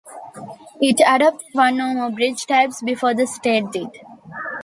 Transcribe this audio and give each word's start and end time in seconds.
It 0.81 0.99
adopted 1.07 1.47
one 1.53 1.79
or 1.79 1.93
more 1.93 2.09
bridge 2.09 2.47
types 2.47 2.81
before 2.81 3.13
the 3.13 3.27
state 3.27 3.69
did. 3.71 3.95